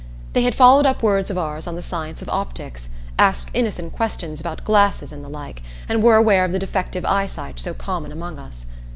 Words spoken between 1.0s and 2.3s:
words of ours on the science of